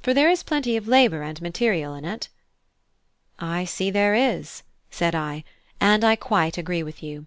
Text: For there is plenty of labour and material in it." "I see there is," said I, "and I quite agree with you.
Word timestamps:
For 0.00 0.14
there 0.14 0.30
is 0.30 0.44
plenty 0.44 0.76
of 0.76 0.86
labour 0.86 1.22
and 1.22 1.42
material 1.42 1.92
in 1.94 2.04
it." 2.04 2.28
"I 3.40 3.64
see 3.64 3.90
there 3.90 4.14
is," 4.14 4.62
said 4.92 5.12
I, 5.16 5.42
"and 5.80 6.04
I 6.04 6.14
quite 6.14 6.56
agree 6.56 6.84
with 6.84 7.02
you. 7.02 7.26